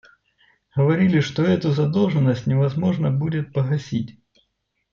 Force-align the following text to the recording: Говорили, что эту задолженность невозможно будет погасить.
Говорили, 0.75 1.19
что 1.19 1.43
эту 1.43 1.73
задолженность 1.73 2.47
невозможно 2.47 3.11
будет 3.11 3.53
погасить. 3.53 4.17